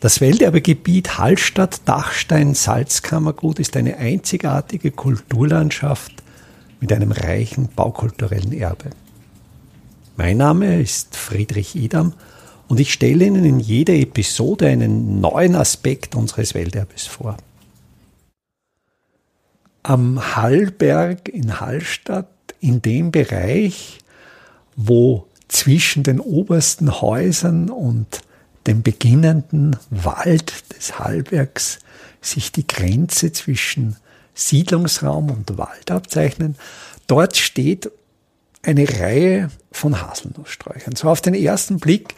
Das 0.00 0.20
Welterbegebiet 0.20 1.18
Hallstatt-Dachstein-Salzkammergut 1.18 3.58
ist 3.58 3.76
eine 3.76 3.96
einzigartige 3.96 4.92
Kulturlandschaft 4.92 6.12
mit 6.80 6.92
einem 6.92 7.10
reichen 7.10 7.68
baukulturellen 7.74 8.52
Erbe. 8.52 8.90
Mein 10.16 10.36
Name 10.36 10.80
ist 10.80 11.16
Friedrich 11.16 11.74
Idam 11.74 12.12
und 12.68 12.78
ich 12.78 12.92
stelle 12.92 13.24
Ihnen 13.24 13.44
in 13.44 13.58
jeder 13.58 13.94
Episode 13.94 14.68
einen 14.68 15.20
neuen 15.20 15.56
Aspekt 15.56 16.14
unseres 16.14 16.54
Welterbes 16.54 17.08
vor. 17.08 17.36
Am 19.82 20.36
Hallberg 20.36 21.28
in 21.28 21.58
Hallstatt, 21.58 22.28
in 22.60 22.82
dem 22.82 23.10
Bereich, 23.10 23.98
wo 24.76 25.26
zwischen 25.48 26.04
den 26.04 26.20
obersten 26.20 27.00
Häusern 27.00 27.68
und 27.68 28.20
dem 28.68 28.82
beginnenden 28.82 29.76
Wald 29.90 30.52
des 30.76 30.98
Hallbergs 30.98 31.78
sich 32.20 32.52
die 32.52 32.66
Grenze 32.66 33.32
zwischen 33.32 33.96
Siedlungsraum 34.34 35.30
und 35.30 35.58
Wald 35.58 35.90
abzeichnen. 35.90 36.54
Dort 37.06 37.36
steht 37.36 37.90
eine 38.62 38.88
Reihe 39.00 39.50
von 39.72 40.00
Haselnusssträuchern. 40.00 40.96
So 40.96 41.08
auf 41.08 41.20
den 41.20 41.34
ersten 41.34 41.78
Blick 41.80 42.14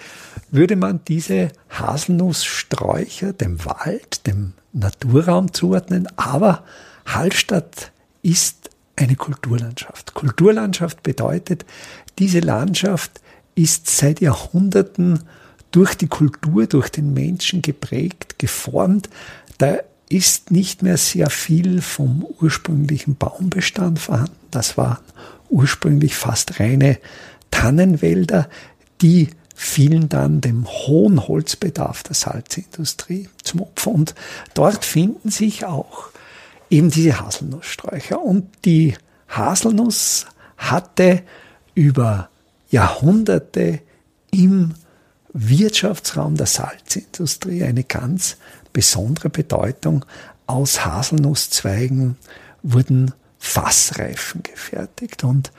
würde 0.51 0.77
man 0.77 1.01
diese 1.07 1.53
Haselnusssträucher 1.71 3.33
dem 3.33 3.65
Wald, 3.65 4.27
dem 4.27 4.53
Naturraum 4.73 5.53
zuordnen, 5.53 6.09
aber 6.17 6.65
Hallstatt 7.07 7.93
ist 8.23 8.71
eine 8.97 9.17
Kulturlandschaft. 9.17 10.15
Kulturlandschaft 10.15 11.03
bedeutet, 11.03 11.65
diese 12.19 12.41
Landschaft 12.41 13.21
ist 13.55 13.89
seit 13.89 14.21
Jahrhunderten 14.21 15.21
durch 15.71 15.95
die 15.95 16.09
Kultur, 16.09 16.67
durch 16.67 16.89
den 16.89 17.13
Menschen 17.13 17.63
geprägt, 17.63 18.39
geformt. 18.39 19.09
Da 19.59 19.79
ist 20.09 20.51
nicht 20.51 20.83
mehr 20.83 20.97
sehr 20.97 21.31
viel 21.31 21.81
vom 21.81 22.27
ursprünglichen 22.41 23.17
Baumbestand 23.17 23.99
vorhanden. 23.99 24.35
Das 24.51 24.77
waren 24.77 24.99
ursprünglich 25.49 26.15
fast 26.17 26.59
reine 26.59 26.99
Tannenwälder, 27.51 28.49
die 29.01 29.29
fielen 29.55 30.09
dann 30.09 30.41
dem 30.41 30.67
hohen 30.67 31.29
Holzbedarf 31.29 32.03
der 32.03 32.15
Salzindustrie 32.15 33.29
zum 33.43 33.63
Opfer. 33.63 33.91
Und 33.91 34.15
dort 34.55 34.85
finden 34.85 35.31
sich 35.31 35.65
auch 35.67 36.09
eben 36.71 36.91
diese 36.91 37.21
Haselnusssträucher. 37.21 38.21
Und 38.21 38.49
die 38.65 38.97
Haselnuss 39.29 40.27
hatte 40.57 41.23
über 41.75 42.31
Jahrhunderte 42.71 43.81
im 44.31 44.75
Wirtschaftsraum 45.33 46.37
der 46.37 46.47
Salzindustrie 46.47 47.63
eine 47.63 47.85
ganz 47.85 48.37
besondere 48.73 49.31
Bedeutung. 49.31 50.05
Aus 50.47 50.85
Haselnusszweigen 50.85 52.17
wurden 52.63 53.13
Fassreifen 53.39 54.43
gefertigt. 54.43 55.25
Und 55.25 55.53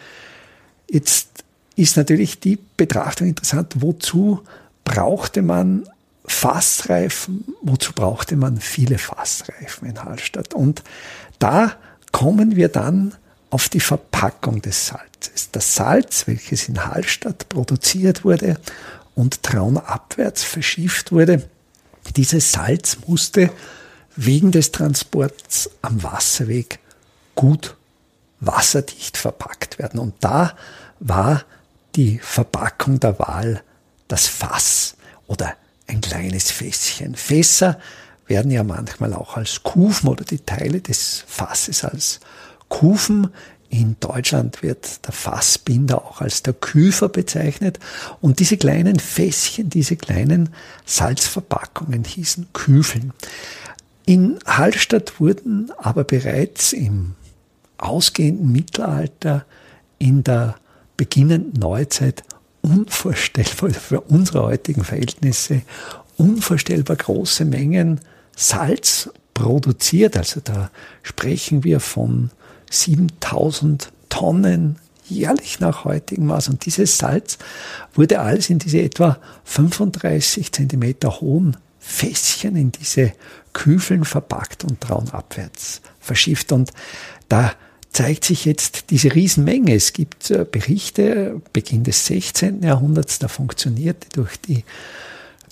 jetzt 0.89 1.29
ist 1.75 1.97
natürlich 1.97 2.39
die 2.39 2.59
Betrachtung 2.77 3.27
interessant, 3.27 3.75
wozu 3.79 4.41
brauchte 4.83 5.41
man 5.41 5.87
Fassreifen, 6.25 7.45
wozu 7.61 7.93
brauchte 7.93 8.35
man 8.35 8.59
viele 8.59 8.97
Fassreifen 8.97 9.89
in 9.89 10.03
Hallstatt? 10.03 10.53
Und 10.53 10.83
da 11.39 11.75
kommen 12.11 12.55
wir 12.55 12.69
dann 12.69 13.15
auf 13.49 13.67
die 13.69 13.79
Verpackung 13.79 14.61
des 14.61 14.87
Salzes. 14.87 15.49
Das 15.51 15.75
Salz, 15.75 16.27
welches 16.27 16.69
in 16.69 16.85
Hallstatt 16.85 17.49
produziert 17.49 18.23
wurde 18.23 18.57
und 19.15 19.43
traunabwärts 19.43 20.43
verschifft 20.43 21.11
wurde, 21.11 21.47
dieses 22.15 22.51
Salz 22.51 22.97
musste 23.07 23.51
wegen 24.15 24.51
des 24.51 24.71
Transports 24.71 25.69
am 25.81 26.03
Wasserweg 26.03 26.79
gut 27.35 27.75
wasserdicht 28.39 29.17
verpackt 29.17 29.79
werden. 29.79 29.99
Und 29.99 30.15
da 30.19 30.55
war 30.99 31.43
die 31.95 32.19
Verpackung 32.19 32.99
der 32.99 33.19
Wahl 33.19 33.63
das 34.07 34.27
Fass 34.27 34.95
oder 35.27 35.55
ein 35.87 36.01
kleines 36.01 36.51
Fässchen. 36.51 37.15
Fässer 37.15 37.79
werden 38.27 38.51
ja 38.51 38.63
manchmal 38.63 39.13
auch 39.13 39.37
als 39.37 39.63
Kufen 39.63 40.09
oder 40.09 40.23
die 40.23 40.39
Teile 40.39 40.81
des 40.81 41.23
Fasses 41.27 41.83
als 41.83 42.19
Kufen 42.69 43.29
in 43.71 43.95
Deutschland 44.01 44.61
wird 44.63 45.05
der 45.05 45.13
Fassbinder 45.13 46.03
auch 46.03 46.19
als 46.19 46.43
der 46.43 46.53
Küfer 46.53 47.07
bezeichnet. 47.07 47.79
Und 48.19 48.39
diese 48.39 48.57
kleinen 48.57 48.99
Fässchen, 48.99 49.69
diese 49.69 49.95
kleinen 49.95 50.49
Salzverpackungen 50.85 52.03
hießen 52.03 52.47
Küfeln. 52.51 53.13
In 54.05 54.39
Hallstatt 54.45 55.19
wurden 55.21 55.71
aber 55.77 56.03
bereits 56.03 56.73
im 56.73 57.15
ausgehenden 57.77 58.51
Mittelalter, 58.51 59.45
in 59.99 60.23
der 60.23 60.55
beginnenden 60.97 61.59
Neuzeit 61.59 62.23
unvorstellbar 62.61 63.69
für 63.69 64.01
unsere 64.01 64.43
heutigen 64.43 64.83
Verhältnisse, 64.83 65.61
unvorstellbar 66.17 66.97
große 66.97 67.45
Mengen 67.45 68.01
Salz 68.35 69.09
produziert. 69.33 70.17
Also 70.17 70.41
da 70.43 70.71
sprechen 71.03 71.63
wir 71.63 71.79
von 71.79 72.31
7000 72.71 73.91
Tonnen 74.09 74.77
jährlich 75.07 75.59
nach 75.59 75.85
heutigem 75.85 76.25
Maß. 76.27 76.49
Und 76.49 76.65
dieses 76.65 76.97
Salz 76.97 77.37
wurde 77.93 78.19
alles 78.19 78.49
in 78.49 78.59
diese 78.59 78.81
etwa 78.81 79.19
35 79.43 80.51
Zentimeter 80.51 81.21
hohen 81.21 81.57
Fässchen, 81.79 82.55
in 82.55 82.71
diese 82.71 83.13
Küfeln 83.53 84.05
verpackt 84.05 84.63
und 84.63 84.81
traunabwärts 84.81 85.81
verschifft. 85.99 86.51
Und 86.51 86.71
da 87.27 87.53
zeigt 87.91 88.25
sich 88.25 88.45
jetzt 88.45 88.89
diese 88.89 89.13
Riesenmenge. 89.13 89.75
Es 89.75 89.93
gibt 89.93 90.31
äh, 90.31 90.45
Berichte, 90.49 91.41
Beginn 91.51 91.83
des 91.83 92.05
16. 92.05 92.63
Jahrhunderts, 92.63 93.19
da 93.19 93.27
funktionierte 93.27 94.07
durch 94.13 94.37
die 94.39 94.63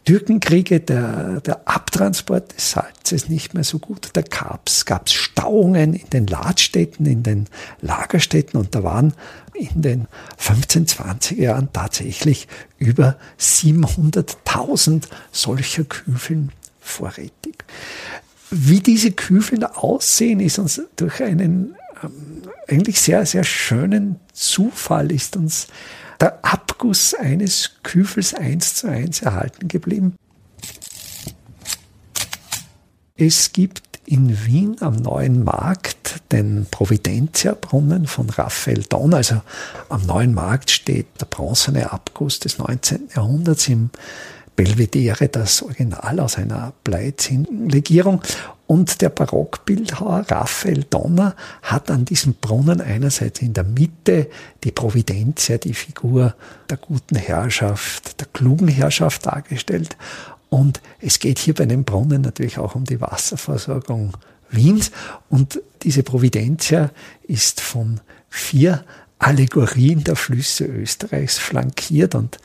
Türkenkriege 0.09 0.79
der, 0.79 1.39
der 1.41 1.67
Abtransport 1.67 2.55
des 2.57 2.71
Salzes 2.71 3.29
nicht 3.29 3.53
mehr 3.53 3.63
so 3.63 3.77
gut. 3.77 4.09
Da 4.13 4.23
gab 4.23 4.67
es 4.67 4.83
Stauungen 5.13 5.93
in 5.93 6.09
den 6.09 6.25
Ladstädten, 6.25 7.05
in 7.05 7.21
den 7.21 7.45
Lagerstädten 7.81 8.59
und 8.59 8.73
da 8.73 8.83
waren 8.83 9.13
in 9.53 9.83
den 9.83 10.07
15, 10.37 10.87
20 10.87 11.37
Jahren 11.37 11.69
tatsächlich 11.73 12.47
über 12.79 13.17
700.000 13.39 15.03
solcher 15.31 15.83
Küfeln 15.83 16.53
vorrätig. 16.79 17.63
Wie 18.49 18.79
diese 18.79 19.11
Küfeln 19.11 19.63
aussehen, 19.63 20.39
ist 20.39 20.57
uns 20.57 20.81
durch 20.95 21.21
einen 21.21 21.75
ähm, 22.03 22.41
eigentlich 22.67 22.99
sehr, 22.99 23.27
sehr 23.27 23.43
schönen 23.43 24.19
Zufall 24.33 25.11
ist 25.11 25.35
uns 25.35 25.67
der 26.19 26.43
Abguss 26.43 27.13
eines 27.13 27.71
Küfels 27.83 28.33
eins 28.33 28.75
zu 28.75 28.87
eins 28.87 29.21
erhalten 29.21 29.67
geblieben. 29.67 30.15
Es 33.15 33.51
gibt 33.51 33.99
in 34.05 34.45
Wien 34.45 34.77
am 34.79 34.95
Neuen 34.95 35.43
Markt 35.43 36.21
den 36.31 36.65
Providentia-Brunnen 36.71 38.07
von 38.07 38.29
Raphael 38.29 38.83
Donn. 38.83 39.13
Also 39.13 39.41
am 39.89 40.05
Neuen 40.05 40.33
Markt 40.33 40.71
steht 40.71 41.07
der 41.19 41.25
bronzene 41.25 41.91
Abguss 41.91 42.39
des 42.39 42.57
19. 42.57 43.09
Jahrhunderts 43.15 43.67
im 43.67 43.89
Belvedere, 44.55 45.27
das 45.27 45.61
Original 45.61 46.19
aus 46.19 46.37
einer 46.37 46.73
Bleizinnlegierung. 46.83 48.21
Und 48.69 49.01
der 49.01 49.09
Barockbildhauer 49.09 50.27
Raphael 50.29 50.83
Donner 50.87 51.35
hat 51.63 51.89
an 51.89 52.05
diesem 52.05 52.35
Brunnen 52.35 52.81
einerseits 52.81 53.41
in 53.41 53.53
der 53.53 53.63
Mitte 53.63 54.29
die 54.63 54.69
Providentia, 54.69 55.57
die 55.57 55.73
Figur 55.73 56.35
der 56.69 56.77
guten 56.77 57.15
Herrschaft, 57.15 58.19
der 58.19 58.27
klugen 58.31 58.67
Herrschaft 58.67 59.25
dargestellt. 59.25 59.97
Und 60.49 60.81
es 61.01 61.17
geht 61.17 61.39
hier 61.39 61.55
bei 61.55 61.65
dem 61.65 61.83
Brunnen 61.83 62.21
natürlich 62.21 62.59
auch 62.59 62.75
um 62.75 62.85
die 62.85 63.01
Wasserversorgung 63.01 64.15
Wiens. 64.51 64.91
Und 65.29 65.63
diese 65.81 66.03
Providentia 66.03 66.91
ist 67.23 67.61
von 67.61 68.01
vier 68.29 68.83
Allegorien 69.17 70.03
der 70.03 70.15
Flüsse 70.15 70.65
Österreichs 70.65 71.39
flankiert 71.39 72.13
und 72.13 72.37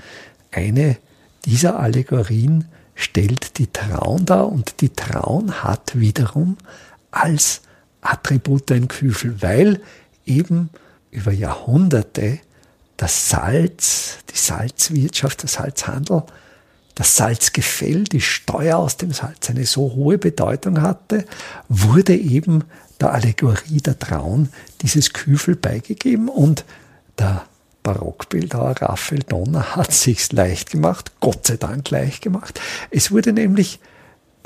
eine 0.50 0.96
dieser 1.44 1.78
Allegorien 1.78 2.64
stellt 2.94 3.58
die 3.58 3.66
Traun 3.66 4.24
dar 4.24 4.50
und 4.50 4.80
die 4.80 4.90
Traun 4.90 5.62
hat 5.62 5.98
wiederum 5.98 6.56
als 7.10 7.62
Attribut 8.00 8.70
ein 8.70 8.88
Küfel, 8.88 9.40
weil 9.42 9.80
eben 10.26 10.70
über 11.10 11.32
Jahrhunderte 11.32 12.40
das 12.96 13.28
Salz, 13.28 14.18
die 14.32 14.38
Salzwirtschaft, 14.38 15.42
der 15.42 15.48
Salzhandel, 15.48 16.22
das 16.94 17.16
Salzgefäll, 17.16 18.04
die 18.04 18.20
Steuer 18.20 18.78
aus 18.78 18.96
dem 18.96 19.12
Salz 19.12 19.50
eine 19.50 19.66
so 19.66 19.94
hohe 19.94 20.18
Bedeutung 20.18 20.80
hatte, 20.80 21.24
wurde 21.68 22.14
eben 22.14 22.64
der 23.00 23.12
Allegorie 23.12 23.80
der 23.80 23.98
Traun 23.98 24.50
dieses 24.82 25.12
Küfel 25.12 25.56
beigegeben 25.56 26.28
und 26.28 26.64
der 27.18 27.44
Barockbildhauer 27.84 28.74
Raphael 28.80 29.22
Donner 29.22 29.76
hat 29.76 29.92
sich's 29.92 30.32
leicht 30.32 30.72
gemacht, 30.72 31.12
Gott 31.20 31.46
sei 31.46 31.56
Dank 31.56 31.88
leicht 31.90 32.22
gemacht. 32.22 32.60
Es 32.90 33.12
wurde 33.12 33.32
nämlich 33.32 33.78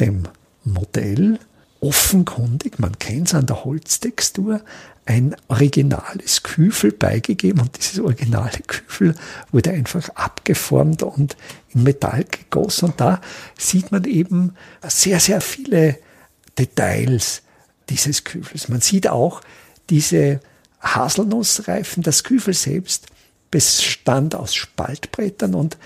dem 0.00 0.24
Modell 0.64 1.38
offenkundig, 1.80 2.78
man 2.78 2.98
kennt 2.98 3.28
es 3.28 3.34
an 3.34 3.46
der 3.46 3.64
Holztextur, 3.64 4.60
ein 5.06 5.36
originales 5.46 6.42
Küfel 6.42 6.92
beigegeben 6.92 7.62
und 7.62 7.78
dieses 7.78 8.00
originale 8.00 8.58
Küfel 8.66 9.14
wurde 9.52 9.70
einfach 9.70 10.10
abgeformt 10.10 11.02
und 11.02 11.36
in 11.70 11.84
Metall 11.84 12.24
gegossen 12.24 12.86
und 12.90 13.00
da 13.00 13.20
sieht 13.56 13.90
man 13.92 14.04
eben 14.04 14.54
sehr, 14.86 15.20
sehr 15.20 15.40
viele 15.40 15.98
Details 16.58 17.42
dieses 17.88 18.24
Küfels. 18.24 18.68
Man 18.68 18.80
sieht 18.80 19.08
auch 19.08 19.40
diese 19.88 20.40
Haselnussreifen, 20.80 22.02
das 22.02 22.24
Küfel 22.24 22.52
selbst 22.52 23.06
bestand 23.50 24.34
aus 24.34 24.54
Spaltbrettern 24.54 25.54
und 25.54 25.76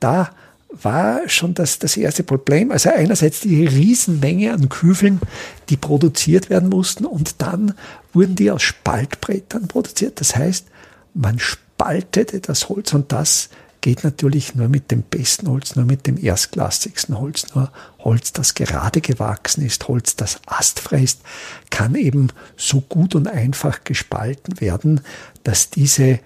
da 0.00 0.30
war 0.70 1.28
schon 1.28 1.54
das, 1.54 1.78
das 1.78 1.96
erste 1.96 2.22
Problem. 2.22 2.70
Also 2.70 2.90
einerseits 2.90 3.40
die 3.40 3.66
Riesenmenge 3.66 4.52
an 4.52 4.68
Küfeln, 4.68 5.20
die 5.68 5.76
produziert 5.76 6.50
werden 6.50 6.70
mussten 6.70 7.04
und 7.04 7.42
dann 7.42 7.74
wurden 8.12 8.34
die 8.36 8.50
aus 8.50 8.62
Spaltbrettern 8.62 9.68
produziert. 9.68 10.20
Das 10.20 10.34
heißt, 10.34 10.66
man 11.14 11.38
spaltete 11.38 12.40
das 12.40 12.68
Holz 12.68 12.94
und 12.94 13.12
das 13.12 13.50
geht 13.82 14.04
natürlich 14.04 14.54
nur 14.54 14.68
mit 14.68 14.90
dem 14.90 15.02
besten 15.02 15.48
Holz, 15.48 15.74
nur 15.76 15.84
mit 15.84 16.06
dem 16.06 16.16
erstklassigsten 16.16 17.18
Holz. 17.18 17.46
Nur 17.54 17.70
Holz, 17.98 18.32
das 18.32 18.54
gerade 18.54 19.00
gewachsen 19.00 19.66
ist, 19.66 19.88
Holz, 19.88 20.16
das 20.16 20.40
astfrei 20.46 21.02
ist, 21.02 21.20
kann 21.68 21.96
eben 21.96 22.28
so 22.56 22.80
gut 22.80 23.14
und 23.14 23.26
einfach 23.26 23.84
gespalten 23.84 24.60
werden, 24.60 25.00
dass 25.42 25.68
diese 25.68 26.20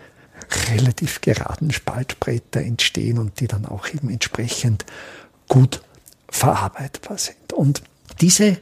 relativ 0.71 1.21
geraden 1.21 1.73
Spaltbretter 1.73 2.61
entstehen 2.61 3.19
und 3.19 3.41
die 3.41 3.47
dann 3.47 3.67
auch 3.67 3.89
eben 3.89 4.11
entsprechend 4.11 4.85
gut 5.49 5.81
verarbeitbar 6.29 7.19
sind. 7.19 7.53
Und 7.53 7.83
diese 8.21 8.59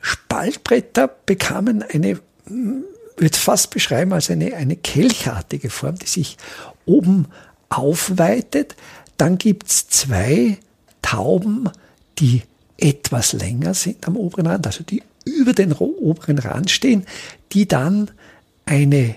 Spaltbretter 0.00 1.08
bekamen 1.08 1.82
eine, 1.82 2.20
würde 2.44 3.38
fast 3.38 3.70
beschreiben 3.70 4.12
als 4.12 4.30
eine, 4.30 4.54
eine 4.54 4.76
kelchartige 4.76 5.70
Form, 5.70 5.96
die 5.96 6.06
sich 6.06 6.36
oben 6.84 7.26
aufweitet. 7.68 8.76
Dann 9.16 9.38
gibt's 9.38 9.88
zwei 9.88 10.58
Tauben, 11.02 11.70
die 12.18 12.42
etwas 12.78 13.32
länger 13.32 13.74
sind 13.74 14.06
am 14.06 14.16
oberen 14.16 14.46
Rand, 14.46 14.66
also 14.66 14.84
die 14.84 15.02
über 15.24 15.52
den 15.52 15.72
oberen 15.72 16.38
Rand 16.38 16.70
stehen, 16.70 17.04
die 17.52 17.66
dann 17.66 18.10
eine 18.64 19.16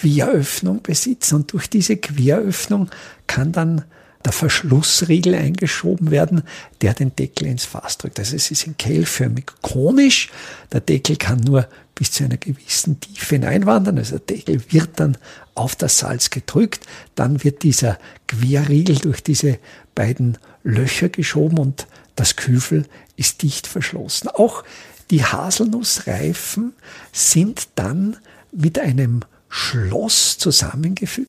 Queröffnung 0.00 0.82
besitzen 0.82 1.36
und 1.36 1.52
durch 1.52 1.68
diese 1.68 1.96
Queröffnung 1.96 2.88
kann 3.26 3.52
dann 3.52 3.84
der 4.24 4.32
Verschlussriegel 4.32 5.34
eingeschoben 5.34 6.10
werden, 6.10 6.42
der 6.80 6.94
den 6.94 7.14
Deckel 7.14 7.46
ins 7.46 7.64
Fass 7.64 7.98
drückt. 7.98 8.18
Also 8.18 8.36
es 8.36 8.50
ist 8.50 8.66
in 8.66 8.76
kehlförmig 8.76 9.46
konisch. 9.62 10.30
Der 10.72 10.80
Deckel 10.80 11.16
kann 11.16 11.40
nur 11.40 11.68
bis 11.94 12.12
zu 12.12 12.24
einer 12.24 12.36
gewissen 12.36 13.00
Tiefe 13.00 13.36
hineinwandern. 13.36 13.98
Also 13.98 14.18
der 14.18 14.36
Deckel 14.36 14.60
wird 14.70 14.90
dann 14.96 15.16
auf 15.54 15.76
das 15.76 15.98
Salz 15.98 16.30
gedrückt. 16.30 16.84
Dann 17.14 17.42
wird 17.44 17.62
dieser 17.62 17.98
Querriegel 18.26 18.96
durch 18.96 19.22
diese 19.22 19.58
beiden 19.94 20.38
Löcher 20.62 21.08
geschoben 21.08 21.58
und 21.58 21.86
das 22.16 22.36
Küfel 22.36 22.86
ist 23.16 23.42
dicht 23.42 23.66
verschlossen. 23.66 24.28
Auch 24.28 24.64
die 25.10 25.24
Haselnussreifen 25.24 26.72
sind 27.12 27.68
dann 27.76 28.16
mit 28.52 28.78
einem 28.78 29.22
Schloss 29.48 30.38
zusammengefügt. 30.38 31.28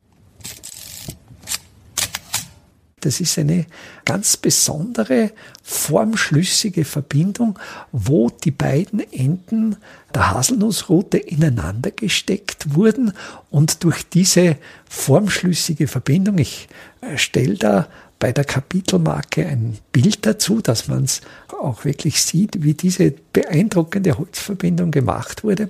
Das 3.01 3.21
ist 3.21 3.39
eine 3.39 3.65
ganz 4.05 4.35
besondere, 4.37 5.31
formschlüssige 5.63 6.83
Verbindung, 6.83 7.57
wo 7.91 8.29
die 8.29 8.51
beiden 8.51 8.99
Enden 9.13 9.77
der 10.13 10.31
Haselnussrute 10.31 11.17
ineinander 11.17 11.91
gesteckt 11.91 12.75
wurden 12.75 13.13
und 13.51 13.83
durch 13.83 14.09
diese 14.09 14.57
formschlüssige 14.89 15.87
Verbindung, 15.87 16.39
ich 16.39 16.67
äh, 17.01 17.17
stelle 17.17 17.55
da 17.55 17.87
bei 18.17 18.33
der 18.33 18.43
Kapitelmarke 18.43 19.45
ein 19.45 19.77
Bild 19.93 20.25
dazu, 20.25 20.61
dass 20.61 20.89
man 20.89 21.05
es 21.05 21.21
auch 21.47 21.85
wirklich 21.85 22.21
sieht, 22.21 22.63
wie 22.63 22.73
diese 22.73 23.13
beeindruckende 23.31 24.17
Holzverbindung 24.17 24.91
gemacht 24.91 25.45
wurde. 25.45 25.69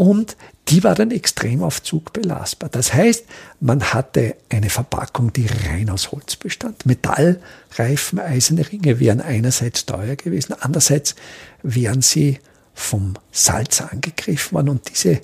Und 0.00 0.38
die 0.68 0.82
war 0.82 0.94
dann 0.94 1.10
extrem 1.10 1.62
auf 1.62 1.82
Zug 1.82 2.14
belastbar. 2.14 2.70
Das 2.70 2.94
heißt, 2.94 3.26
man 3.60 3.92
hatte 3.92 4.34
eine 4.48 4.70
Verpackung, 4.70 5.30
die 5.30 5.46
rein 5.46 5.90
aus 5.90 6.10
Holz 6.10 6.36
bestand. 6.36 6.86
Metallreifen, 6.86 8.18
eiserne 8.18 8.66
Ringe 8.72 8.98
wären 8.98 9.20
einerseits 9.20 9.84
teuer 9.84 10.16
gewesen, 10.16 10.54
andererseits 10.58 11.16
wären 11.62 12.00
sie 12.00 12.38
vom 12.72 13.12
Salz 13.30 13.82
angegriffen 13.82 14.54
worden 14.54 14.70
und 14.70 14.88
diese 14.88 15.20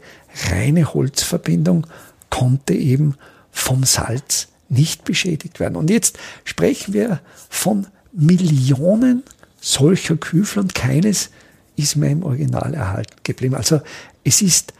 reine 0.51 0.93
Holzverbindung 0.93 1.87
konnte 2.29 2.75
eben 2.75 3.15
vom 3.51 3.85
Salz 3.85 4.49
nicht 4.69 5.05
beschädigt 5.05 5.59
werden. 5.59 5.77
Und 5.77 5.89
jetzt 5.89 6.19
sprechen 6.45 6.93
wir 6.93 7.21
von 7.49 7.87
Millionen 8.13 9.23
solcher 9.59 10.19
Küfel 10.19 10.65
und 10.65 10.75
keines 10.75 11.31
ist 11.77 11.97
mehr 11.97 12.11
im 12.11 12.23
Original 12.23 12.75
erhalten 12.75 13.17
geblieben. 13.23 13.55
Also 13.55 13.81
es 14.27 14.43
ist 14.43 14.73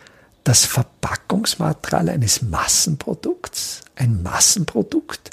das 0.43 0.65
Verpackungsmaterial 0.65 2.09
eines 2.09 2.43
Massenprodukts, 2.43 3.83
ein 3.95 4.23
Massenprodukt, 4.23 5.31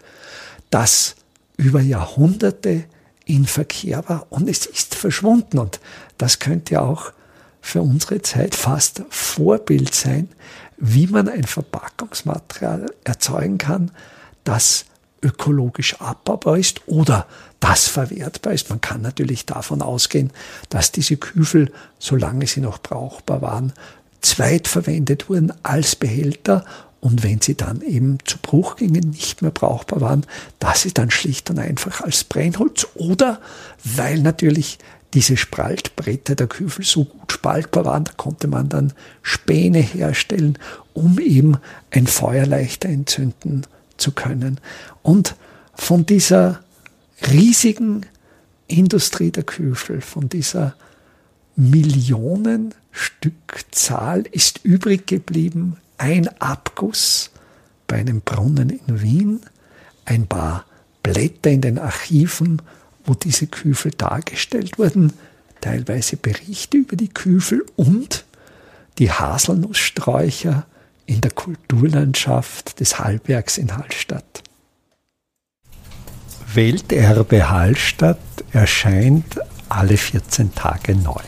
das 0.70 1.16
über 1.58 1.82
Jahrhunderte 1.82 2.86
in 3.26 3.46
Verkehr 3.46 4.08
war 4.08 4.28
und 4.30 4.48
es 4.48 4.68
ist 4.68 4.94
verschwunden. 4.94 5.58
Und 5.58 5.80
das 6.20 6.38
könnte 6.38 6.82
auch 6.82 7.12
für 7.60 7.82
unsere 7.82 8.22
Zeit 8.22 8.54
fast 8.54 9.02
Vorbild 9.10 9.96
sein, 9.96 10.30
wie 10.78 11.08
man 11.08 11.28
ein 11.28 11.46
Verpackungsmaterial 11.46 12.86
erzeugen 13.04 13.58
kann, 13.58 13.92
das 14.44 14.86
ökologisch 15.24 16.00
abbaubar 16.02 16.58
ist 16.58 16.88
oder 16.88 17.26
das 17.60 17.88
verwertbar 17.88 18.54
ist. 18.54 18.70
Man 18.70 18.82
kann 18.82 19.02
natürlich 19.02 19.46
davon 19.46 19.82
ausgehen, 19.82 20.32
dass 20.70 20.92
diese 20.92 21.18
Küfel, 21.18 21.72
solange 21.98 22.46
sie 22.46 22.60
noch 22.60 22.78
brauchbar 22.80 23.42
waren, 23.42 23.74
zweitverwendet 24.24 25.30
wurden 25.30 25.54
als 25.64 25.96
Behälter 25.96 26.66
und 27.00 27.22
wenn 27.24 27.42
sie 27.42 27.56
dann 27.56 27.82
eben 27.82 28.18
zu 28.24 28.38
Bruch 28.38 28.78
gingen, 28.78 29.10
nicht 29.10 29.42
mehr 29.42 29.52
brauchbar 29.52 30.00
waren, 30.00 30.26
dass 30.60 30.84
sie 30.84 30.94
dann 30.94 31.12
schlicht 31.12 31.50
und 31.50 31.60
einfach 31.60 32.02
als 32.02 32.24
Brennholz 32.24 32.88
oder 32.96 33.42
weil 33.84 34.20
natürlich 34.20 34.80
diese 35.14 35.38
Spaltbretter 35.38 36.36
der 36.36 36.48
Küfel 36.48 36.86
so 36.86 37.04
gut 37.04 37.32
spaltbar 37.34 37.86
waren, 37.86 38.06
da 38.06 38.14
konnte 38.14 38.48
man 38.48 38.70
dann 38.70 38.94
Späne 39.22 39.80
herstellen, 39.80 40.58
um 40.94 41.20
eben 41.20 41.58
ein 41.92 42.08
Feuer 42.08 42.46
leichter 42.46 42.90
entzünden 42.90 43.68
zu 43.98 44.14
können. 44.14 44.60
Und 45.02 45.36
von 45.76 46.06
dieser 46.06 46.62
riesigen 47.32 48.06
Industrie 48.68 49.32
der 49.32 49.44
Küfel, 49.44 50.02
von 50.02 50.30
dieser 50.30 50.76
Millionen 51.56 52.74
Stückzahl 52.92 54.24
ist 54.32 54.62
übrig 54.64 55.08
geblieben. 55.08 55.78
Ein 55.98 56.28
Abguss 56.42 57.32
bei 57.88 57.98
einem 57.98 58.22
Brunnen 58.22 58.70
in 58.70 59.02
Wien, 59.02 59.42
ein 60.06 60.28
paar 60.28 60.66
Blätter 61.04 61.52
in 61.52 61.62
den 61.62 61.80
Archiven, 61.80 62.62
wo 63.06 63.14
diese 63.14 63.48
Küfel 63.48 63.92
dargestellt 63.92 64.80
wurden, 64.80 65.14
teilweise 65.62 66.18
Berichte 66.18 66.78
über 66.78 66.96
die 66.96 67.10
Küfel 67.10 67.66
und 67.76 68.26
die 68.98 69.12
Haselnusssträucher 69.12 70.66
in 71.06 71.22
der 71.22 71.32
Kulturlandschaft 71.32 72.80
des 72.80 73.00
Hallbergs 73.00 73.58
in 73.58 73.76
Hallstatt. 73.76 74.44
Welterbe 76.54 77.50
Hallstatt 77.50 78.20
erscheint 78.52 79.40
alle 79.70 79.98
14 79.98 80.54
Tage 80.54 80.96
neu. 80.96 81.22